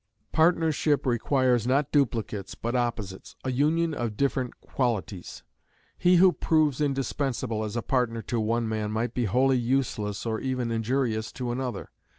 Partnership 0.31 1.05
requires 1.05 1.67
not 1.67 1.91
duplicates, 1.91 2.55
but 2.55 2.75
opposites 2.75 3.35
a 3.43 3.51
union 3.51 3.93
of 3.93 4.17
different 4.17 4.59
qualities. 4.59 5.43
He 5.95 6.15
who 6.15 6.31
proves 6.33 6.81
indispensable 6.81 7.63
as 7.63 7.77
a 7.77 7.83
partner 7.83 8.23
to 8.23 8.39
one 8.39 8.67
man 8.67 8.89
might 8.91 9.13
be 9.13 9.25
wholly 9.25 9.59
useless, 9.59 10.25
or 10.25 10.39
even 10.41 10.71
injurious, 10.71 11.31
to 11.33 11.51
another. 11.51 11.91